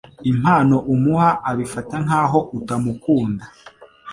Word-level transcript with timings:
impano 0.31 0.75
umuha 0.93 1.29
abifata 1.49 1.95
nkaho 2.05 2.39
utamukunda. 2.57 3.43